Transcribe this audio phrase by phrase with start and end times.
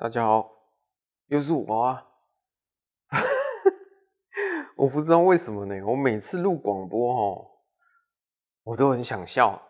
[0.00, 0.50] 大家好，
[1.26, 2.06] 又是我啊！
[4.74, 7.50] 我不知道为什么呢，我每次录广播哦，
[8.62, 9.60] 我都很想笑，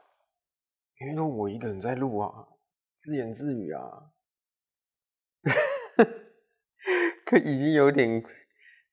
[1.00, 2.46] 因为都我一个人在录啊，
[2.94, 4.12] 自言自语啊，
[7.26, 8.24] 可已经有点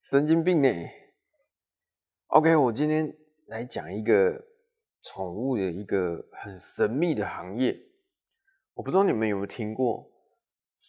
[0.02, 0.70] 神经病呢。
[2.30, 4.44] OK，我今天来讲一个
[5.04, 7.80] 宠物的一个很神秘的行业，
[8.73, 10.12] 我不知道你们有没有听过。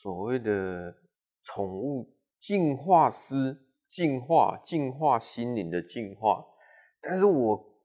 [0.01, 0.97] 所谓的
[1.43, 6.47] 宠物进化师，进化、进化心灵的进化，
[7.01, 7.83] 但是我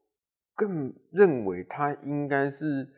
[0.53, 2.93] 更认为他应该是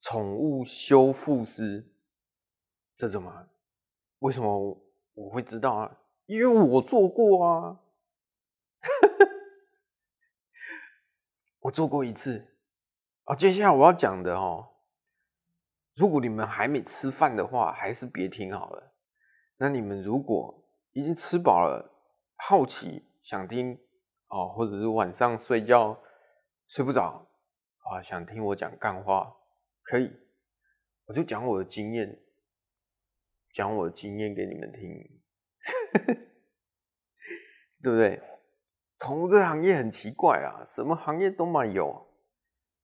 [0.00, 1.94] 宠物修复师，
[2.94, 3.48] 这怎么？
[4.18, 4.84] 为什么
[5.14, 6.00] 我会知道啊？
[6.26, 7.80] 因为我做过啊，
[11.60, 12.54] 我做过一次。
[13.24, 14.71] 啊，接下来我要讲的哦。
[15.94, 18.94] 如果你们还没吃饭的话，还是别听好了。
[19.58, 21.94] 那你们如果已经吃饱了，
[22.36, 23.78] 好奇想听
[24.28, 26.02] 哦，或者是晚上睡觉
[26.66, 27.28] 睡不着
[27.90, 29.36] 啊，想听我讲干话，
[29.82, 30.10] 可以，
[31.04, 32.22] 我就讲我的经验，
[33.52, 34.80] 讲我的经验给你们听，
[37.82, 38.20] 对不对？
[38.98, 42.06] 宠物这行业很奇怪啊，什么行业都蛮有，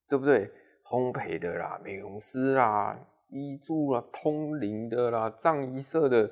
[0.09, 0.53] 对不对？
[0.89, 6.31] 烘焙的啦，美容师啦，医助啦，通灵的啦，葬仪社的，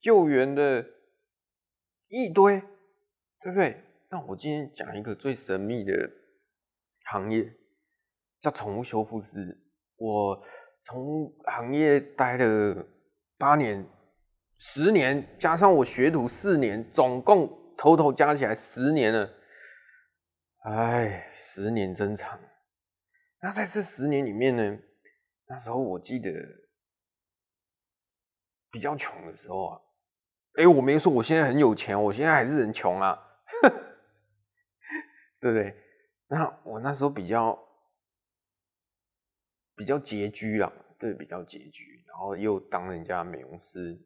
[0.00, 0.86] 救援的，
[2.06, 2.60] 一堆，
[3.40, 3.82] 对不对？
[4.08, 5.92] 那我今天讲一个最神秘的
[7.06, 7.52] 行业，
[8.38, 9.60] 叫宠物修复师。
[9.96, 10.40] 我
[10.84, 12.86] 从行业待了
[13.36, 13.84] 八年、
[14.56, 19.28] 十年，加上我学徒四年，总共头头加起来十年了。
[20.62, 22.38] 哎，十年真长。
[23.40, 24.78] 那在这十年里面呢，
[25.46, 26.32] 那时候我记得
[28.70, 29.80] 比较穷的时候啊，
[30.54, 33.16] 哎，我没说我现在很有钱，我现在还是很穷啊，
[35.38, 35.76] 对不对？
[36.28, 37.56] 那我那时候比较
[39.76, 44.02] 比较拮据啦，对，比较拮据，然后又当人家美容师，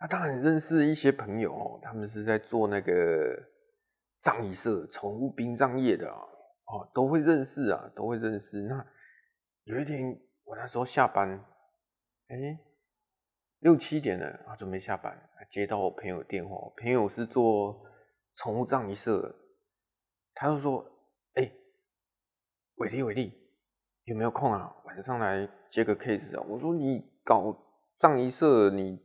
[0.00, 3.50] 那当然认识一些朋友哦，他们是在做那个
[4.18, 6.18] 葬仪社、宠物殡葬业的啊。
[6.70, 8.62] 哦都会认识啊，都会认识。
[8.62, 8.86] 那
[9.64, 11.28] 有一天，我那时候下班，
[12.28, 12.58] 哎，
[13.58, 16.54] 六七点了啊，准备下班，接到我朋友电话。
[16.54, 17.84] 我朋友是做
[18.36, 19.34] 宠物葬仪社的，
[20.32, 20.84] 他就说
[21.34, 21.52] ：“哎，
[22.76, 23.32] 伟力，伟力，
[24.04, 24.72] 有没有空啊？
[24.84, 27.52] 晚上来接个 case 啊？”我说：“你搞
[27.96, 28.96] 葬仪社，你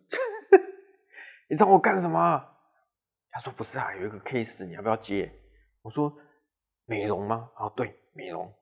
[1.49, 2.53] 你找我干什么？”
[3.31, 5.31] 他说：“不是啊，有一个 case，你要不要接？”
[5.81, 6.15] 我说。
[6.85, 7.51] 美容吗？
[7.56, 8.53] 啊，对，美容。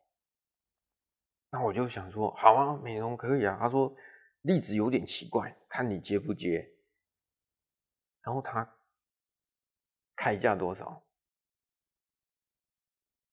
[1.50, 3.58] 那我就想说，好啊，美容可以啊。
[3.60, 3.96] 他说
[4.42, 6.74] 例子有点奇怪，看你接不接。
[8.22, 8.78] 然后他
[10.16, 11.06] 开价多少？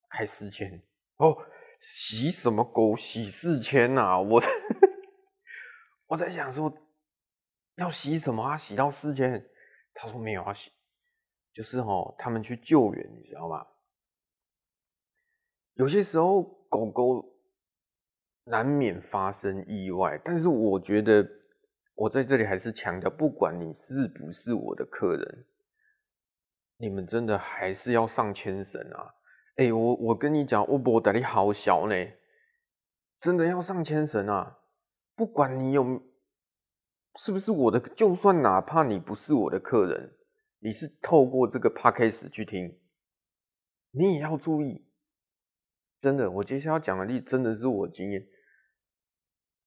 [0.08, 0.82] 开四千。
[1.16, 1.36] 哦，
[1.80, 2.96] 洗什么狗？
[2.96, 4.20] 洗四千呐？
[4.20, 4.42] 我
[6.08, 6.76] 我在想说，
[7.76, 8.56] 要洗什么啊？
[8.56, 9.48] 洗到四千？
[9.94, 10.72] 他说没有要洗，
[11.52, 13.66] 就是哦，他们去救援，你知道吗？
[15.80, 17.24] 有些时候狗狗
[18.44, 21.26] 难免发生意外，但是我觉得
[21.94, 25.46] 我在这里还是强调，不管你是不是我的客人，
[26.76, 29.14] 你们真的还是要上牵绳啊！
[29.56, 31.94] 哎、我我跟你讲，我波打力好小呢，
[33.18, 34.58] 真的要上牵绳啊！
[35.16, 36.02] 不管你有
[37.16, 40.14] 是不是我的，就算哪怕你不是我的客人，
[40.58, 42.78] 你是透过这个 podcast 去听，
[43.92, 44.89] 你也要注意。
[46.00, 48.26] 真的，我接下来要讲的例子真的是我经验。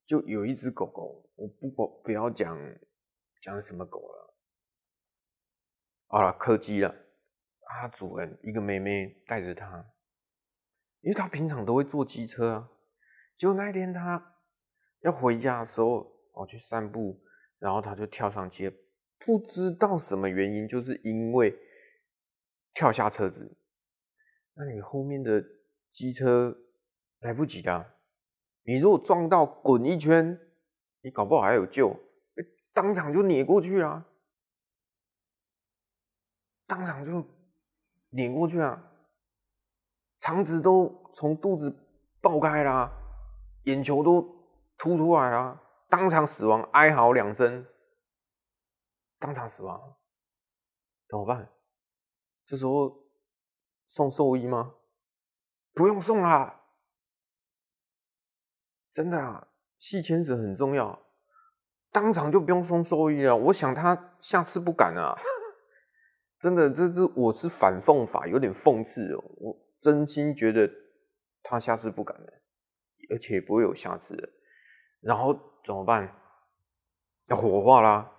[0.06, 2.58] 就有一只狗狗，我不不不要讲
[3.42, 4.36] 讲什么狗了，
[6.08, 6.94] 好了，柯基了。
[7.62, 9.94] 它主人一个妹妹带着它，
[11.02, 12.72] 因为它平常都会坐机车啊。
[13.38, 14.36] 结果那一天它
[15.02, 17.24] 要回家的时候，我去散步，
[17.60, 18.70] 然后它就跳上街，
[19.20, 21.58] 不知道什么原因，就是因为
[22.74, 23.58] 跳下车子。
[24.56, 25.44] 那你后面的？
[25.94, 26.58] 机车
[27.20, 27.94] 来不及的，
[28.64, 30.38] 你如果撞到滚一圈，
[31.02, 31.96] 你搞不好还有救，
[32.74, 34.06] 当场就碾过去了，
[36.66, 37.24] 当场就
[38.10, 38.92] 碾过去啊，
[40.20, 41.72] 肠子都从肚子
[42.20, 42.92] 爆开了，
[43.66, 44.22] 眼球都
[44.78, 47.68] 凸出来了，当场死亡，哀嚎两声，
[49.20, 49.96] 当场死亡，
[51.08, 51.54] 怎么办？
[52.44, 53.06] 这时候
[53.88, 54.76] 送兽医吗？
[55.74, 56.62] 不用送啦，
[58.92, 59.48] 真的啊，
[59.78, 61.00] 系牵绳很重要。
[61.92, 63.36] 当场就不用送兽医了。
[63.36, 65.16] 我想他下次不敢啊，
[66.40, 69.24] 真的，这是我是反讽法，有点讽刺哦。
[69.38, 70.70] 我真心觉得
[71.42, 72.28] 他下次不敢了，
[73.12, 74.30] 而且不会有下次了。
[75.02, 75.34] 然后
[75.64, 76.20] 怎么办？
[77.28, 78.12] 要火化啦，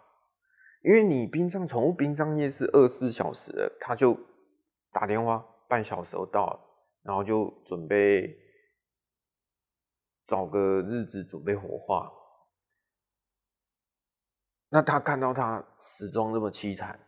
[0.82, 4.18] 因为你殡葬宠物殡葬业是二十四小时的，他就
[4.92, 6.60] 打电话，半小时都到了，
[7.04, 8.36] 然后就准备
[10.26, 12.12] 找个日子准备火化。
[14.70, 16.98] 那他看到他死状这么凄惨，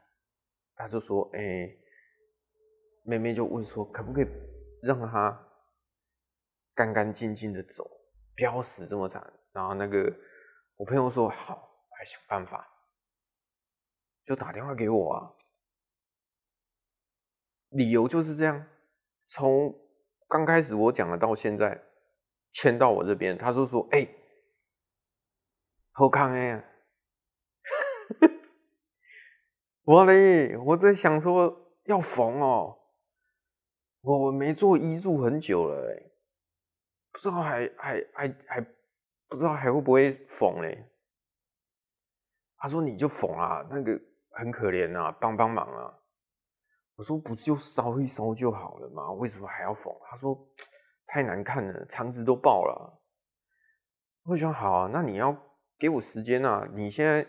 [0.77, 1.77] 他就说：“哎、
[3.03, 4.27] 妹妹就问说，可不可以
[4.83, 5.49] 让他
[6.75, 7.91] 干干净净的走，
[8.37, 10.15] 不要死这么惨。”然后那个
[10.77, 11.55] 我朋友说：“好，
[11.91, 12.73] 我来想办法。”
[14.25, 15.33] 就打电话给我啊，
[17.71, 18.69] 理由就是这样。
[19.27, 19.75] 从
[20.29, 21.83] 刚开始我讲的到现在，
[22.51, 24.15] 签到我这边，他就说：“哎、欸，
[25.93, 26.65] 好康哎。
[29.85, 32.79] ”我嘞，我在想说要缝哦，
[34.03, 36.11] 我没做医助很久了，哎，
[37.13, 38.67] 不知道还还还还。
[39.29, 40.89] 不知道还会不会缝嘞？
[42.59, 44.01] 他说你就缝啊，那个
[44.31, 45.96] 很可怜啊，帮帮忙啊。
[46.97, 49.13] 我说不就烧一烧就好了吗？
[49.13, 49.95] 为什么还要缝？
[50.03, 50.37] 他说
[51.07, 53.03] 太难看了，肠子都爆了。
[54.25, 55.37] 我想好啊，那你要
[55.79, 56.69] 给我时间啊。
[56.75, 57.27] 你现在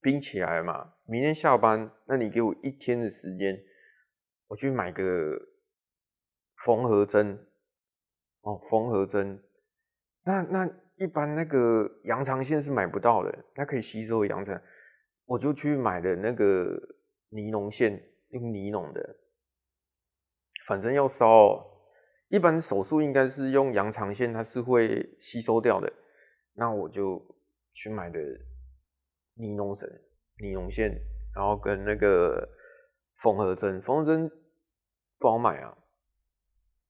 [0.00, 3.62] 冰起来了嘛，明天下班，那你给我一天的时间，
[4.48, 5.38] 我去买个
[6.64, 7.46] 缝合针。
[8.40, 9.42] 哦，缝合针，
[10.24, 10.70] 那那。
[10.96, 14.60] 一般那个羊肠线是买不到的，它可以吸收羊肠，
[15.24, 16.78] 我就去买的那个
[17.30, 18.00] 尼龙线，
[18.32, 19.16] 用尼龙的，
[20.66, 21.70] 反正要烧。
[22.28, 25.90] 一般手术应该是用羊肠线，它是会吸收掉的，
[26.54, 27.24] 那我就
[27.72, 28.18] 去买的
[29.34, 29.88] 尼龙绳、
[30.38, 30.90] 尼龙线，
[31.34, 32.48] 然后跟那个
[33.16, 34.30] 缝合针，缝合针
[35.18, 35.78] 不好买啊，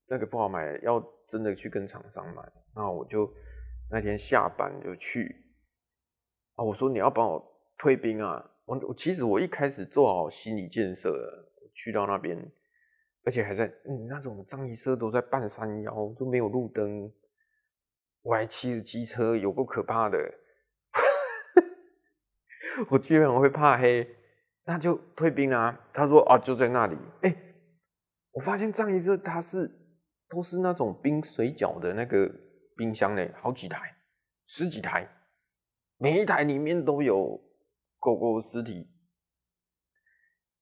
[0.09, 2.43] 那个不好买，要真的去跟厂商买，
[2.75, 3.33] 那我就。
[3.95, 5.53] 那天下班就去
[6.55, 6.65] 啊！
[6.65, 8.52] 我说你要帮我退冰啊！
[8.81, 12.37] 我其实我一开始做好心理建设了，去到那边，
[13.25, 17.13] 而且还在嗯那种葬仪社都在半山腰，就没有路灯，
[18.23, 20.19] 我还骑着机车，有够可怕的。
[22.91, 24.09] 我居然会怕黑，
[24.65, 25.79] 那就退兵啊！
[25.93, 27.37] 他说啊就在那里，哎、
[28.33, 29.71] 我发现葬仪社它是
[30.29, 32.33] 都是那种冰水饺的那个。
[32.75, 33.95] 冰箱呢，好几台，
[34.47, 35.07] 十几台，
[35.99, 37.39] 每一台里面都有
[38.03, 38.91] 狗狗尸体。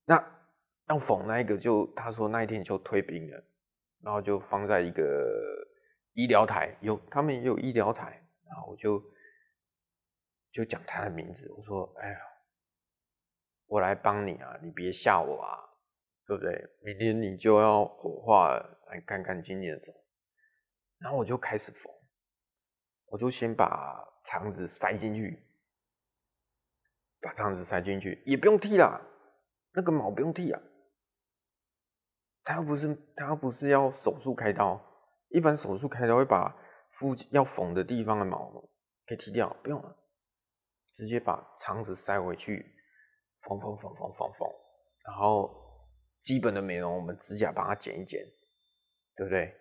[0.05, 0.23] 那
[0.89, 3.43] 要缝那一个就，他说那一天就退兵了，
[4.03, 5.67] 然后就放在一个
[6.13, 9.03] 医疗台，有他们也有医疗台，然后我就
[10.53, 12.19] 就讲他的名字，我说：“哎呀，
[13.67, 15.65] 我来帮你啊，你别吓我啊，
[16.27, 16.69] 对不对？
[16.83, 19.91] 明天你就要火化了，来干干净净的走。”
[20.99, 21.91] 然后我就开始缝。
[23.07, 25.43] 我就先把肠子塞进去，
[27.21, 29.01] 把肠子塞进去，也不用剃啦，
[29.73, 30.61] 那个毛不用剃啊。
[32.43, 34.81] 他不是他不是要手术开刀，
[35.29, 36.57] 一般手术开刀会把
[36.93, 38.53] 附近要缝的地方的毛
[39.07, 39.97] 给剃掉，不用了，
[40.95, 42.75] 直接把肠子塞回去，
[43.43, 44.49] 缝缝缝缝缝缝，
[45.05, 45.51] 然后
[46.23, 48.25] 基本的美容，我们指甲帮它剪一剪，
[49.15, 49.55] 对不对？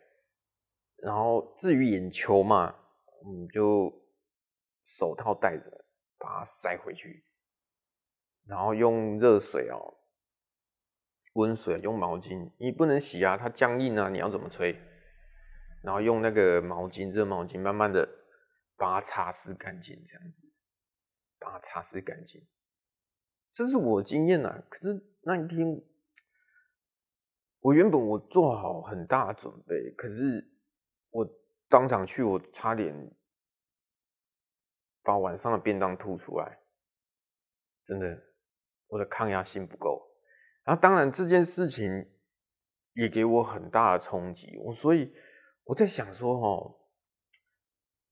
[0.97, 2.75] 然后至于眼球嘛。
[3.21, 3.93] 嗯，就
[4.81, 5.69] 手套戴着，
[6.17, 7.21] 把它塞回去，
[8.49, 9.95] 然后用热水哦，
[11.35, 14.77] 温水用毛巾，你不能洗啊，它僵硬啊，你要怎么吹？
[15.83, 18.09] 然后用那个毛巾，热毛巾，慢慢的
[18.75, 20.51] 把它擦拭干净，这样子，
[21.39, 22.45] 把它擦拭干净。
[23.53, 25.81] 这是我的经验啊，可是那一天，
[27.59, 30.51] 我原本我做好很大的准备，可是
[31.11, 31.39] 我。
[31.71, 33.15] 当场去，我差点
[35.03, 36.59] 把晚上的便当吐出来，
[37.85, 38.23] 真的，
[38.89, 40.05] 我的抗压性不够。
[40.65, 42.11] 然后，当然这件事情
[42.93, 44.57] 也给我很大的冲击。
[44.65, 45.13] 我所以
[45.63, 46.75] 我在想说，哦，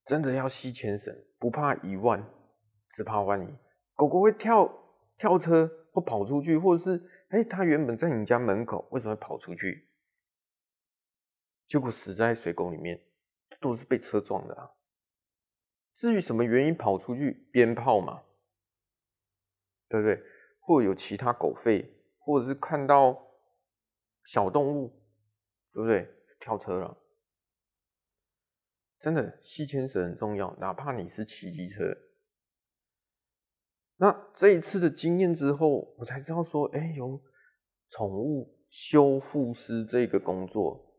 [0.05, 2.25] 真的要系牵绳，不怕一万，
[2.89, 3.57] 只怕万一。
[3.93, 4.67] 狗狗会跳
[5.17, 9.89] 跳车或跑出去，或者是，哎，它原本在你家门口，为什么会跑出去？
[11.67, 13.03] 结果死在水沟里面。
[13.59, 14.69] 都是被车撞的啊！
[15.95, 18.21] 至于什么原因跑出去，鞭炮嘛，
[19.89, 20.21] 对不对？
[20.67, 23.17] 或有其他狗吠，或者是看到
[24.25, 24.89] 小动物，
[25.71, 26.13] 对不对？
[26.41, 26.97] 跳车了，
[28.99, 31.97] 真的系牵绳很重要，哪怕你是骑机车。
[33.95, 37.21] 那这一次的经验之后，我才知道说，哎，有
[37.89, 40.93] 宠物修复师这个工作。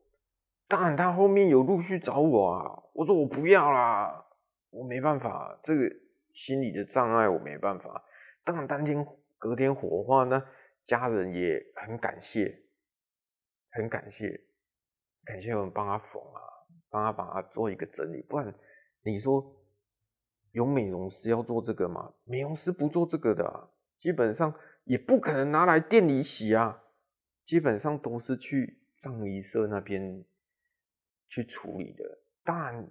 [0.66, 4.26] 当然，他后面有陆续找我啊，我说我不要啦，
[4.70, 5.94] 我没办法，这个
[6.32, 8.02] 心理的障碍我没办法。
[8.42, 9.06] 当然，当天
[9.38, 10.44] 隔天火化呢，
[10.84, 12.62] 家人也很感谢，
[13.70, 14.40] 很感谢，
[15.24, 16.40] 感谢我们帮他缝啊，
[16.90, 18.20] 帮他把它做一个整理。
[18.22, 18.54] 不然，
[19.02, 19.56] 你说
[20.52, 22.12] 有美容师要做这个吗？
[22.24, 24.54] 美容师不做这个的，基本上
[24.84, 26.84] 也不可能拿来店里洗啊，
[27.44, 30.24] 基本上都是去葬仪社那边。
[31.30, 32.90] 去处理的，当然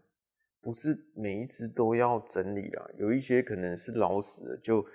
[0.62, 4.86] 不是每一只都要整理啦，有一些可能是老死了，就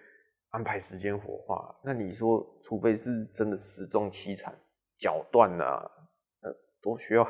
[0.53, 1.79] 安排时间火化。
[1.85, 4.59] 那你说，除非是真的死状凄惨，
[4.97, 6.09] 脚断了，
[6.41, 7.27] 呃，都需要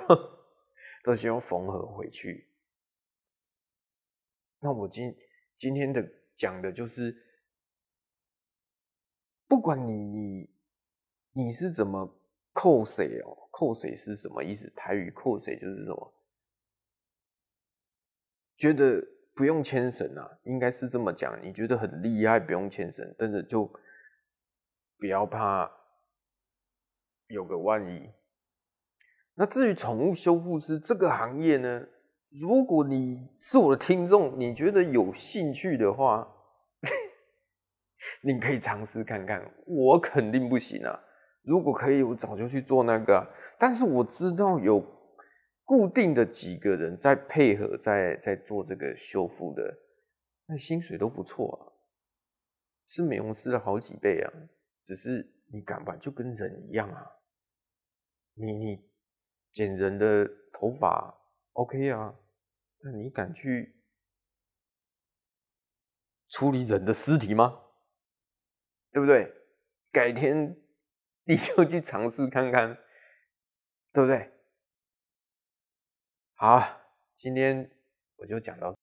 [1.02, 2.48] 都需要缝合回去。
[4.60, 5.16] 那我今
[5.56, 7.16] 今天的讲的就是，
[9.48, 10.50] 不管你你
[11.32, 12.18] 你是怎么。
[12.54, 13.48] 扣谁哦？
[13.50, 14.70] 扣谁是什么意思？
[14.76, 16.12] 台语扣谁就是什么？
[18.58, 19.02] 觉得
[19.34, 21.38] 不用牵绳啊，应该是这么讲。
[21.42, 23.70] 你觉得很厉害，不用牵绳，但是就
[24.98, 25.70] 不要怕
[27.28, 28.10] 有个万一。
[29.34, 31.86] 那至于宠物修复师这个行业呢？
[32.30, 36.26] 如果你是我的听众，你觉得有兴趣的话，
[38.24, 39.42] 你可以尝试看看。
[39.66, 40.98] 我肯定不行啊。
[41.42, 43.26] 如果可以，我早就去做那个。
[43.58, 44.80] 但是我知道有
[45.72, 49.74] 固定的几个人在配合，在在做这个修复的，
[50.44, 51.72] 那薪水都不错啊，
[52.86, 54.30] 是美容师的好几倍啊。
[54.82, 57.10] 只是你敢吧，就跟人一样啊。
[58.34, 58.86] 你你
[59.50, 61.18] 剪人的头发
[61.52, 62.14] OK 啊，
[62.80, 63.74] 那你敢去
[66.28, 67.62] 处理人的尸体吗？
[68.92, 69.32] 对不对？
[69.90, 70.54] 改天。
[71.24, 72.76] 你就去尝试看看，
[73.90, 74.30] 对不对？
[76.42, 76.60] 好，
[77.14, 77.70] 今天
[78.16, 78.81] 我就讲到。